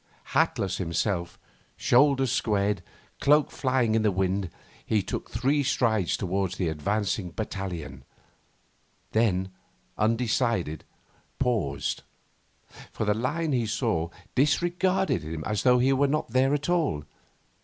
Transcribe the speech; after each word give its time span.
Hatless 0.33 0.77
himself, 0.77 1.37
shoulders 1.77 2.31
squared, 2.31 2.81
cloak, 3.19 3.51
flying 3.51 3.93
in 3.93 4.01
the 4.01 4.09
wind, 4.11 4.49
he 4.83 5.03
took 5.03 5.29
three 5.29 5.61
strides 5.61 6.17
towards 6.17 6.57
the 6.57 6.69
advancing 6.69 7.29
battalion 7.29 8.03
then, 9.11 9.51
undecided, 9.99 10.85
paused. 11.37 12.01
For 12.91 13.05
the 13.05 13.13
line, 13.13 13.51
he 13.51 13.67
saw, 13.67 14.09
disregarded 14.33 15.21
him 15.21 15.43
as 15.45 15.61
though 15.61 15.77
he 15.77 15.93
were 15.93 16.07
not 16.07 16.29
there 16.29 16.55
at 16.55 16.67
all. 16.67 17.03